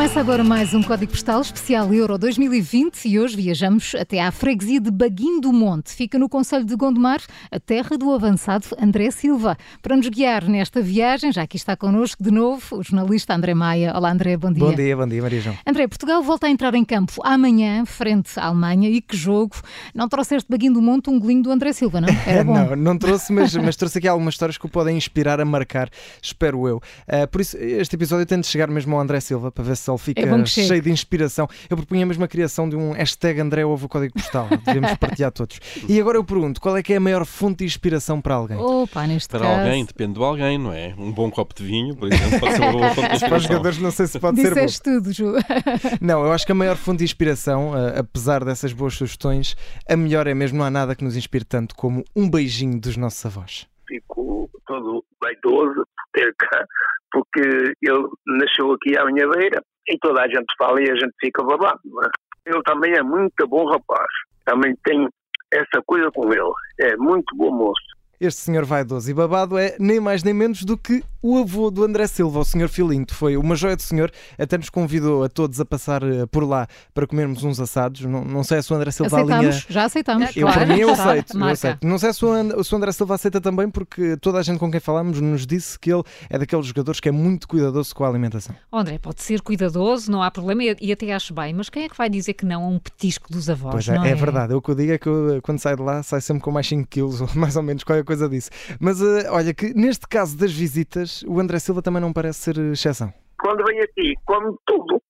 Começa 0.00 0.18
agora 0.18 0.42
mais 0.42 0.72
um 0.72 0.82
Código 0.82 1.12
Postal 1.12 1.42
especial 1.42 1.92
Euro 1.92 2.16
2020 2.16 3.04
e 3.04 3.20
hoje 3.20 3.36
viajamos 3.36 3.94
até 3.94 4.18
à 4.18 4.32
freguesia 4.32 4.80
de 4.80 4.90
Baguim 4.90 5.42
do 5.42 5.52
Monte. 5.52 5.90
Fica 5.90 6.18
no 6.18 6.26
Conselho 6.26 6.64
de 6.64 6.74
Gondomar, 6.74 7.20
a 7.50 7.60
terra 7.60 7.98
do 7.98 8.10
avançado 8.10 8.68
André 8.80 9.10
Silva. 9.10 9.58
Para 9.82 9.94
nos 9.94 10.08
guiar 10.08 10.48
nesta 10.48 10.80
viagem, 10.80 11.30
já 11.30 11.42
aqui 11.42 11.58
está 11.58 11.76
connosco 11.76 12.24
de 12.24 12.30
novo 12.30 12.78
o 12.78 12.82
jornalista 12.82 13.34
André 13.34 13.52
Maia. 13.52 13.92
Olá 13.94 14.10
André, 14.10 14.38
bom 14.38 14.50
dia. 14.50 14.64
Bom 14.64 14.74
dia, 14.74 14.96
bom 14.96 15.06
dia 15.06 15.20
Maria 15.20 15.40
João. 15.42 15.58
André, 15.66 15.86
Portugal 15.86 16.22
volta 16.22 16.46
a 16.46 16.50
entrar 16.50 16.74
em 16.74 16.84
campo 16.84 17.20
amanhã, 17.22 17.84
frente 17.84 18.40
à 18.40 18.46
Alemanha. 18.46 18.88
E 18.88 19.02
que 19.02 19.14
jogo! 19.14 19.54
Não 19.94 20.08
trouxeste 20.08 20.50
Baguim 20.50 20.72
do 20.72 20.80
Monte 20.80 21.10
um 21.10 21.20
golinho 21.20 21.42
do 21.42 21.52
André 21.52 21.74
Silva, 21.74 22.00
não? 22.00 22.08
Era 22.26 22.42
bom. 22.42 22.54
não, 22.54 22.74
não 22.74 22.98
trouxe, 22.98 23.34
mas, 23.34 23.54
mas 23.54 23.76
trouxe 23.76 23.98
aqui 23.98 24.08
algumas 24.08 24.32
histórias 24.32 24.56
que 24.56 24.64
o 24.64 24.68
podem 24.70 24.96
inspirar 24.96 25.42
a 25.42 25.44
marcar, 25.44 25.90
espero 26.22 26.66
eu. 26.66 26.78
Uh, 27.06 27.28
por 27.30 27.42
isso, 27.42 27.54
este 27.58 27.96
episódio 27.96 28.24
tem 28.24 28.40
de 28.40 28.46
chegar 28.46 28.70
mesmo 28.70 28.96
ao 28.96 29.02
André 29.02 29.20
Silva 29.20 29.52
para 29.52 29.62
ver 29.62 29.76
se 29.76 29.89
ele 29.90 29.98
fica 29.98 30.20
É 30.22 30.46
cheio 30.46 30.80
de 30.80 30.90
inspiração. 30.90 31.48
Eu 31.68 31.76
propunha 31.76 32.06
mesmo 32.06 32.24
a 32.24 32.28
criação 32.28 32.68
de 32.68 32.76
um 32.76 32.92
hashtag 32.92 33.40
André 33.40 33.64
ouve 33.64 33.84
o 33.84 33.88
código 33.88 34.12
postal. 34.14 34.48
Devemos 34.64 34.94
partilhar 34.94 35.30
todos. 35.32 35.60
E 35.88 36.00
agora 36.00 36.16
eu 36.16 36.24
pergunto: 36.24 36.60
qual 36.60 36.76
é 36.76 36.82
que 36.82 36.92
é 36.92 36.96
a 36.96 37.00
maior 37.00 37.24
fonte 37.24 37.58
de 37.58 37.64
inspiração 37.64 38.20
para 38.20 38.34
alguém? 38.34 38.56
Opa, 38.56 39.06
neste 39.06 39.28
Para 39.28 39.40
caso. 39.40 39.60
alguém, 39.60 39.84
depende 39.84 40.14
do 40.14 40.24
alguém, 40.24 40.58
não 40.58 40.72
é? 40.72 40.94
Um 40.96 41.12
bom 41.12 41.30
copo 41.30 41.54
de 41.54 41.64
vinho, 41.64 41.96
por 41.96 42.08
exemplo, 42.12 42.40
pode 42.40 42.54
ser 42.54 42.62
uma 42.62 42.72
boa 42.72 42.90
fonte 42.94 43.12
de 43.18 43.20
Para 43.20 43.36
os 43.36 43.42
jogadores, 43.42 43.78
não 43.78 43.90
sei 43.90 44.06
se 44.06 44.18
pode 44.18 44.40
ser 44.40 44.48
bom. 44.50 44.54
Disseste 44.54 44.82
tudo, 44.82 45.12
Ju. 45.12 45.32
Não, 46.00 46.24
eu 46.24 46.32
acho 46.32 46.46
que 46.46 46.52
a 46.52 46.54
maior 46.54 46.76
fonte 46.76 46.98
de 46.98 47.04
inspiração, 47.04 47.72
uh, 47.72 47.98
apesar 47.98 48.44
dessas 48.44 48.72
boas 48.72 48.94
sugestões, 48.94 49.56
a 49.88 49.96
melhor 49.96 50.26
é 50.26 50.34
mesmo, 50.34 50.58
não 50.58 50.64
há 50.64 50.70
nada 50.70 50.94
que 50.94 51.04
nos 51.04 51.16
inspire 51.16 51.44
tanto 51.44 51.74
como 51.74 52.04
um 52.14 52.28
beijinho 52.30 52.80
dos 52.80 52.96
nossos 52.96 53.24
avós. 53.26 53.66
fico 53.86 54.48
todo 54.66 55.04
vaidoso 55.22 55.74
por 55.74 56.06
ter 56.12 56.34
cá, 56.38 56.64
porque 57.12 57.40
ele 57.82 58.08
nasceu 58.38 58.72
aqui 58.72 58.96
à 58.98 59.04
minha 59.06 59.28
beira 59.28 59.62
e 59.90 59.98
toda 59.98 60.22
a 60.22 60.28
gente 60.28 60.54
fala 60.56 60.80
e 60.80 60.90
a 60.90 60.94
gente 60.94 61.12
fica 61.20 61.42
babado. 61.42 61.80
é? 62.04 62.08
Ele 62.46 62.62
também 62.62 62.92
é 62.94 63.02
muito 63.02 63.46
bom 63.46 63.66
rapaz, 63.66 64.08
também 64.44 64.74
tem 64.84 65.08
essa 65.52 65.82
coisa 65.84 66.10
com 66.12 66.32
ele, 66.32 66.52
é 66.80 66.96
muito 66.96 67.36
bom 67.36 67.50
moço. 67.52 67.90
Este 68.20 68.40
senhor 68.40 68.64
vaidoso 68.64 69.10
e 69.10 69.14
babado 69.14 69.58
é 69.58 69.76
nem 69.78 69.98
mais 69.98 70.22
nem 70.22 70.34
menos 70.34 70.62
do 70.62 70.76
que 70.76 71.02
o 71.22 71.38
avô 71.38 71.70
do 71.70 71.84
André 71.84 72.06
Silva, 72.06 72.38
o 72.40 72.44
senhor 72.44 72.68
Filinto. 72.68 73.14
Foi 73.14 73.36
uma 73.36 73.54
joia 73.56 73.76
do 73.76 73.82
senhor, 73.82 74.10
até 74.38 74.56
nos 74.56 74.70
convidou 74.70 75.24
a 75.24 75.28
todos 75.28 75.60
a 75.60 75.64
passar 75.64 76.02
eh, 76.02 76.24
por 76.26 76.44
lá 76.44 76.66
para 76.94 77.06
comermos 77.06 77.42
uns 77.44 77.60
assados. 77.60 78.02
Não, 78.02 78.24
não 78.24 78.44
sei 78.44 78.62
se 78.62 78.72
o 78.72 78.76
André 78.76 78.90
Silva. 78.90 79.16
Aceitamos, 79.20 79.66
já 79.68 79.84
aceitamos. 79.84 80.36
Eu, 80.36 80.42
claro, 80.46 80.60
para 80.60 80.66
mim, 80.74 80.80
eu 80.80 80.90
aceito, 80.90 81.36
eu 81.38 81.44
aceito. 81.44 81.86
Não 81.86 81.98
sei 81.98 82.12
se 82.12 82.24
o, 82.24 82.32
And- 82.32 82.62
se 82.62 82.72
o 82.74 82.76
André 82.76 82.92
Silva 82.92 83.14
aceita 83.16 83.40
também, 83.40 83.68
porque 83.68 84.16
toda 84.16 84.38
a 84.38 84.42
gente 84.42 84.58
com 84.58 84.70
quem 84.70 84.80
falamos 84.80 85.20
nos 85.20 85.46
disse 85.46 85.78
que 85.78 85.92
ele 85.92 86.02
é 86.28 86.38
daqueles 86.38 86.66
jogadores 86.66 87.00
que 87.00 87.08
é 87.08 87.12
muito 87.12 87.48
cuidadoso 87.48 87.94
com 87.94 88.04
a 88.04 88.08
alimentação. 88.08 88.54
Oh, 88.70 88.78
André, 88.78 88.98
pode 88.98 89.20
ser 89.22 89.40
cuidadoso, 89.42 90.10
não 90.10 90.22
há 90.22 90.30
problema 90.30 90.62
e 90.80 90.92
até 90.92 91.12
acho 91.12 91.34
bem, 91.34 91.52
mas 91.52 91.68
quem 91.68 91.84
é 91.84 91.88
que 91.88 91.96
vai 91.96 92.08
dizer 92.08 92.34
que 92.34 92.44
não 92.46 92.64
a 92.64 92.68
um 92.68 92.78
petisco 92.78 93.30
dos 93.32 93.50
avós? 93.50 93.72
Pois 93.72 93.88
é, 93.88 93.94
não 93.96 94.04
é 94.04 94.14
verdade. 94.14 94.52
Eu 94.54 94.60
o 94.60 94.62
que 94.62 94.70
eu 94.70 94.74
digo 94.74 94.92
é 94.92 94.98
que 94.98 95.08
eu, 95.08 95.40
quando 95.42 95.58
saio 95.58 95.76
de 95.76 95.82
lá, 95.82 96.02
saio 96.02 96.20
sempre 96.22 96.42
com 96.42 96.50
mais 96.50 96.66
5 96.68 96.86
quilos, 96.88 97.20
ou 97.22 97.28
mais 97.34 97.56
ou 97.56 97.62
menos 97.62 97.82
qualquer 97.82 98.04
coisa 98.04 98.28
disso. 98.28 98.50
Mas 98.78 99.00
eh, 99.00 99.26
olha, 99.30 99.52
que 99.54 99.72
neste 99.74 100.06
caso 100.06 100.36
das 100.36 100.52
visitas, 100.52 101.09
o 101.26 101.40
André 101.40 101.58
Silva 101.58 101.82
também 101.82 102.00
não 102.00 102.12
parece 102.12 102.40
ser 102.40 102.58
exceção. 102.58 103.12
Quando 103.40 103.64
vem 103.64 103.80
aqui, 103.80 104.14
come 104.26 104.54
tudo, 104.66 105.00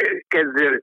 Eh, 0.00 0.20
quer 0.30 0.46
dizer, 0.52 0.82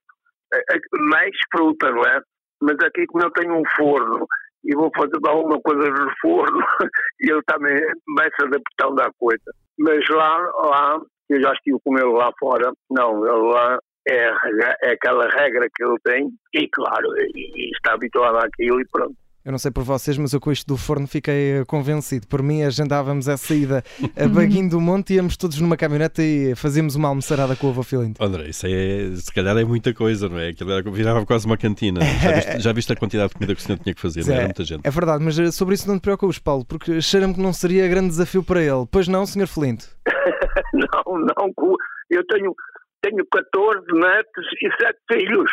eh, 0.53 0.63
eh, 0.71 0.79
mais 1.09 1.31
fruta, 1.51 1.89
não 1.91 2.03
é? 2.03 2.21
Mas 2.61 2.77
aqui 2.83 3.05
como 3.07 3.23
eu 3.23 3.31
tenho 3.31 3.55
um 3.55 3.63
forno 3.75 4.27
e 4.63 4.75
vou 4.75 4.91
fazer 4.95 5.19
alguma 5.27 5.59
coisa 5.61 5.89
no 5.89 6.11
forno, 6.21 6.59
ele 7.19 7.41
também 7.45 7.75
vai 8.15 8.29
se 8.35 8.45
adaptando 8.45 8.99
à 9.01 9.09
coisa. 9.17 9.51
Mas 9.79 10.07
lá, 10.09 10.37
lá, 10.37 10.99
eu 11.29 11.41
já 11.41 11.53
estive 11.53 11.77
com 11.83 11.97
ele 11.97 12.11
lá 12.11 12.31
fora, 12.39 12.71
não, 12.89 13.19
lá 13.19 13.79
é, 14.07 14.31
é 14.83 14.91
aquela 14.91 15.27
regra 15.29 15.67
que 15.73 15.83
ele 15.83 15.97
tem, 16.03 16.29
e 16.53 16.67
claro, 16.69 17.07
e, 17.17 17.51
e 17.55 17.71
está 17.71 17.93
habituado 17.93 18.37
àquilo 18.37 18.81
e 18.81 18.87
pronto. 18.87 19.15
Eu 19.45 19.51
não 19.51 19.59
sei 19.59 19.69
por 19.69 19.83
vocês, 19.83 20.17
mas 20.17 20.33
eu 20.33 20.39
com 20.39 20.51
isto 20.51 20.65
do 20.65 20.75
forno 20.75 21.05
fiquei 21.05 21.59
eh, 21.59 21.65
convencido. 21.65 22.25
Por 22.25 22.41
mim, 22.41 22.63
agendávamos 22.63 23.27
essa 23.27 23.53
ida 23.53 23.83
a 24.17 24.27
Baguinho 24.27 24.71
do 24.71 24.81
Monte, 24.81 25.13
íamos 25.13 25.37
todos 25.37 25.61
numa 25.61 25.77
caminhonete 25.77 26.19
e 26.19 26.55
fazíamos 26.55 26.95
uma 26.95 27.09
almoçarada 27.09 27.55
com 27.55 27.67
o 27.67 27.69
avô 27.69 27.83
Filinto. 27.83 28.23
André, 28.23 28.49
isso 28.49 28.65
é, 28.65 29.15
se 29.15 29.31
calhar 29.31 29.55
é 29.55 29.63
muita 29.63 29.93
coisa, 29.93 30.27
não 30.27 30.39
é? 30.39 30.47
Aquilo 30.47 30.71
era, 30.71 30.81
virava 30.89 31.23
quase 31.27 31.45
uma 31.45 31.57
cantina. 31.57 32.01
Já 32.25 32.31
viste, 32.31 32.59
já 32.59 32.73
viste 32.73 32.93
a 32.93 32.95
quantidade 32.95 33.29
de 33.29 33.33
comida 33.35 33.53
que 33.53 33.61
o 33.61 33.63
senhor 33.63 33.77
tinha 33.77 33.93
que 33.93 34.01
fazer, 34.01 34.25
não 34.25 34.33
era 34.33 34.45
muita 34.45 34.63
gente. 34.63 34.81
É 34.83 34.89
verdade, 34.89 35.23
mas 35.23 35.37
eh, 35.37 35.51
sobre 35.51 35.75
isso 35.75 35.87
não 35.87 35.99
te 35.99 36.01
preocupes, 36.01 36.39
Paulo, 36.39 36.65
porque 36.65 36.99
cheira-me 36.99 37.35
que 37.35 37.39
não 37.39 37.53
seria 37.53 37.87
grande 37.87 38.07
desafio 38.07 38.41
para 38.41 38.63
ele. 38.63 38.87
Pois 38.91 39.07
não, 39.07 39.27
Sr. 39.27 39.45
Filinto? 39.45 39.85
Não, 40.73 41.19
não, 41.19 41.75
eu 42.09 42.25
tenho, 42.27 42.53
tenho 43.01 43.25
14 43.31 43.85
netos 43.93 44.45
e 44.61 44.69
7 44.83 44.99
filhos, 45.11 45.51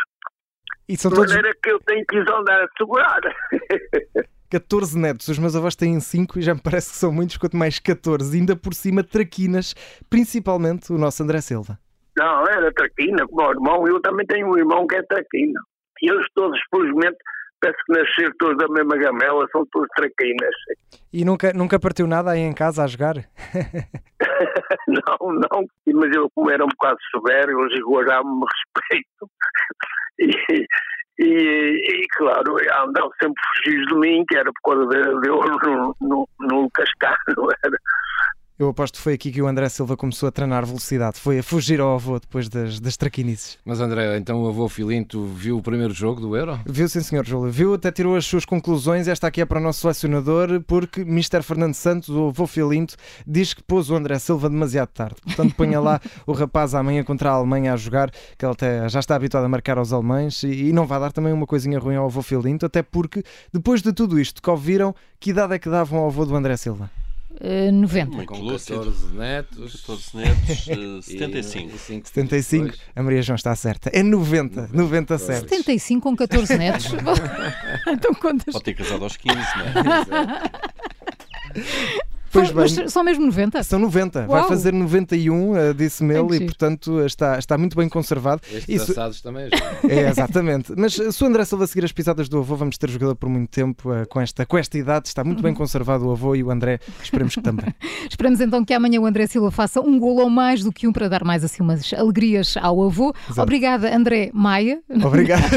E 0.92 0.96
são 0.98 1.10
de 1.10 1.16
todos 1.16 1.34
maneira 1.34 1.56
que 1.62 1.70
eu 1.70 1.80
tenho 1.80 2.04
que 2.04 2.18
andar 2.18 2.64
a 2.64 2.68
segurar. 2.76 3.20
14 4.50 4.98
netos. 4.98 5.26
Os 5.28 5.38
meus 5.38 5.56
avós 5.56 5.74
têm 5.74 5.98
5 5.98 6.38
e 6.38 6.42
já 6.42 6.52
me 6.52 6.60
parece 6.60 6.90
que 6.90 6.96
são 6.96 7.10
muitos, 7.10 7.38
quanto 7.38 7.56
mais 7.56 7.78
14. 7.78 8.38
Ainda 8.38 8.54
por 8.54 8.74
cima, 8.74 9.02
traquinas, 9.02 9.74
principalmente 10.10 10.92
o 10.92 10.98
nosso 10.98 11.22
André 11.22 11.40
Silva. 11.40 11.78
Não, 12.18 12.46
era 12.46 12.70
traquina, 12.74 13.26
como 13.26 13.48
o 13.48 13.52
irmão, 13.52 13.88
eu 13.88 13.98
também 14.02 14.26
tenho 14.26 14.48
um 14.48 14.58
irmão 14.58 14.86
que 14.86 14.96
é 14.96 15.02
traquina. 15.04 15.58
E 16.02 16.10
eles 16.10 16.26
todos, 16.34 16.60
felizmente, 16.70 17.16
parece 17.58 17.78
que 17.86 17.92
nasceram 17.94 18.32
todos 18.38 18.58
da 18.58 18.68
mesma 18.68 18.98
gamela, 18.98 19.46
são 19.50 19.64
todos 19.72 19.88
traquinas. 19.96 20.54
E 21.10 21.24
nunca, 21.24 21.54
nunca 21.54 21.80
partiu 21.80 22.06
nada 22.06 22.32
aí 22.32 22.40
em 22.40 22.52
casa 22.52 22.84
a 22.84 22.86
jogar? 22.86 23.14
Não, 24.88 25.32
não, 25.32 25.66
mas 25.94 26.14
eu 26.14 26.28
como 26.34 26.50
era 26.50 26.64
um 26.64 26.68
bocado 26.68 26.98
severo, 27.10 27.60
eles 27.60 27.80
guardavam-me 27.84 28.44
respeito. 28.90 29.30
E, 30.22 30.66
e, 31.18 31.24
e, 31.24 32.08
claro, 32.16 32.56
andavam 32.82 33.10
sempre 33.20 33.42
fugidos 33.54 33.86
de 33.88 33.94
mim, 33.96 34.24
que 34.26 34.36
era 34.36 34.50
por 34.52 34.74
causa 34.74 34.88
de, 34.88 35.20
de 35.20 35.28
eu 35.28 35.40
no, 36.00 36.28
não? 36.40 36.70
Eu 38.62 38.68
aposto 38.68 38.94
que 38.94 39.00
foi 39.00 39.14
aqui 39.14 39.32
que 39.32 39.42
o 39.42 39.48
André 39.48 39.68
Silva 39.68 39.96
começou 39.96 40.28
a 40.28 40.30
treinar 40.30 40.64
velocidade. 40.64 41.18
Foi 41.18 41.40
a 41.40 41.42
fugir 41.42 41.80
ao 41.80 41.96
avô 41.96 42.20
depois 42.20 42.48
das, 42.48 42.78
das 42.78 42.96
traquinices. 42.96 43.58
Mas 43.64 43.80
André, 43.80 44.16
então 44.16 44.40
o 44.40 44.48
avô 44.48 44.68
Filinto 44.68 45.26
viu 45.26 45.58
o 45.58 45.62
primeiro 45.62 45.92
jogo 45.92 46.20
do 46.20 46.36
Euro? 46.36 46.60
Viu, 46.64 46.88
sim, 46.88 47.00
senhor 47.00 47.26
Júlio. 47.26 47.50
Viu, 47.50 47.74
até 47.74 47.90
tirou 47.90 48.14
as 48.14 48.24
suas 48.24 48.44
conclusões. 48.44 49.08
Esta 49.08 49.26
aqui 49.26 49.40
é 49.40 49.44
para 49.44 49.58
o 49.58 49.60
nosso 49.60 49.80
selecionador, 49.80 50.62
porque 50.64 51.00
Mr. 51.00 51.42
Fernando 51.42 51.74
Santos, 51.74 52.08
o 52.10 52.28
avô 52.28 52.46
Filinto, 52.46 52.94
diz 53.26 53.52
que 53.52 53.64
pôs 53.64 53.90
o 53.90 53.96
André 53.96 54.16
Silva 54.20 54.48
demasiado 54.48 54.90
tarde. 54.90 55.16
Portanto, 55.24 55.56
ponha 55.56 55.80
lá 55.80 56.00
o 56.24 56.30
rapaz 56.30 56.72
amanhã 56.72 57.02
contra 57.02 57.30
a 57.30 57.32
Alemanha 57.32 57.72
a 57.72 57.76
jogar, 57.76 58.12
que 58.38 58.44
ele 58.44 58.52
até 58.52 58.88
já 58.88 59.00
está 59.00 59.16
habituado 59.16 59.42
a 59.42 59.48
marcar 59.48 59.76
aos 59.76 59.92
alemães, 59.92 60.40
e, 60.44 60.68
e 60.68 60.72
não 60.72 60.86
vai 60.86 61.00
dar 61.00 61.10
também 61.10 61.32
uma 61.32 61.48
coisinha 61.48 61.80
ruim 61.80 61.96
ao 61.96 62.04
avô 62.04 62.22
Filinto, 62.22 62.64
até 62.64 62.80
porque, 62.80 63.24
depois 63.52 63.82
de 63.82 63.92
tudo 63.92 64.20
isto 64.20 64.40
que 64.40 64.48
ouviram, 64.48 64.94
que 65.18 65.30
idade 65.30 65.52
é 65.52 65.58
que 65.58 65.68
davam 65.68 65.98
ao 65.98 66.06
avô 66.06 66.24
do 66.24 66.36
André 66.36 66.56
Silva? 66.56 67.01
Eh, 67.40 67.70
90. 67.72 68.16
Muito 68.16 68.28
Com 68.28 68.38
lúcido. 68.40 68.78
14 68.78 69.06
netos. 69.14 69.80
14 69.80 70.16
netos, 70.16 70.68
eh, 70.68 70.74
e- 70.98 71.02
75. 71.02 71.74
e 71.74 71.78
cinco 71.78 72.06
75. 72.08 72.64
filhos. 72.64 72.80
A 72.94 73.02
Maria 73.02 73.22
João 73.22 73.36
está 73.36 73.54
certa. 73.56 73.90
É 73.92 74.02
90. 74.02 74.68
90 74.72 75.18
certos. 75.18 75.50
75 75.50 76.02
com 76.08 76.16
14 76.16 76.56
netos. 76.56 76.86
então 77.88 78.14
quantas? 78.14 78.52
Pode 78.52 78.64
ter 78.64 78.74
casado 78.74 79.04
aos 79.04 79.16
15, 79.16 79.36
não 79.36 79.42
é? 80.22 80.42
Pois 82.32 82.48
Foi- 82.50 82.62
mas 82.62 82.72
bem. 82.76 82.88
são 82.88 83.04
mesmo 83.04 83.26
90? 83.26 83.62
São 83.62 83.78
90, 83.78 84.26
vai 84.26 84.40
Uau. 84.40 84.48
fazer 84.48 84.72
91, 84.72 85.54
eh, 85.56 85.74
disse-me 85.74 86.14
Ai, 86.14 86.20
ele, 86.20 86.28
que 86.28 86.34
e 86.34 86.38
giro. 86.38 86.46
portanto 86.46 87.00
está, 87.00 87.38
está 87.38 87.58
muito 87.58 87.76
bem 87.76 87.88
conservado. 87.88 88.40
Estes 88.50 88.68
Isso- 88.82 88.92
assados 88.92 89.20
também. 89.20 89.48
já. 89.50 89.72
É, 89.92 90.08
exatamente. 90.08 90.72
Mas 90.76 90.98
eh, 90.98 91.10
se 91.12 91.22
o 91.22 91.26
André 91.26 91.44
Silva 91.44 91.66
seguir 91.66 91.84
as 91.84 91.92
pisadas 91.92 92.28
do 92.28 92.38
avô, 92.38 92.56
vamos 92.56 92.78
ter 92.78 92.88
jogador 92.88 93.14
por 93.16 93.28
muito 93.28 93.50
tempo 93.50 93.92
eh, 93.92 94.04
com, 94.06 94.20
esta, 94.20 94.46
com 94.46 94.56
esta 94.56 94.78
idade. 94.78 95.08
Está 95.08 95.22
muito 95.22 95.42
bem 95.42 95.52
conservado 95.52 96.06
o 96.06 96.12
avô 96.12 96.34
e 96.34 96.42
o 96.42 96.50
André, 96.50 96.78
esperemos 97.02 97.34
que 97.34 97.42
também. 97.42 97.66
Esperamos 98.08 98.40
então 98.40 98.64
que 98.64 98.72
amanhã 98.72 99.00
o 99.00 99.06
André 99.06 99.26
Silva 99.26 99.50
faça 99.50 99.80
um 99.80 99.98
golo 99.98 100.22
ou 100.22 100.30
mais 100.30 100.62
do 100.64 100.72
que 100.72 100.86
um 100.88 100.92
para 100.92 101.08
dar 101.08 101.24
mais 101.24 101.44
assim 101.44 101.62
umas 101.62 101.92
alegrias 101.92 102.54
ao 102.60 102.82
avô. 102.82 103.12
Exato. 103.26 103.42
Obrigada, 103.42 103.94
André 103.94 104.30
Maia. 104.32 104.80
Obrigado. 105.04 105.42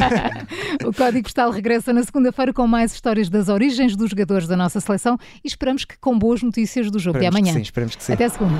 o 0.83 0.94
Código 0.94 1.24
Postal 1.24 1.51
regressa 1.51 1.94
na 1.94 2.04
segunda-feira 2.04 2.54
com 2.54 2.68
mais 2.68 2.94
histórias 2.94 3.30
das 3.30 3.50
origens 3.50 3.95
dos 3.95 4.10
jogadores 4.10 4.48
da 4.48 4.57
nossa 4.57 4.80
seleção 4.80 5.18
e 5.44 5.48
esperamos 5.48 5.86
que 5.86 5.98
com 6.00 6.18
boas 6.18 6.42
notícias 6.42 6.89
do 6.92 7.00
jogo 7.00 7.19
de 7.19 7.25
Esperemos 7.25 7.39
amanhã. 7.39 7.54
sim, 7.54 7.62
esperemos 7.62 7.95
que 7.95 8.04
sim. 8.04 8.13
Até 8.13 8.30
segunda. 8.30 8.60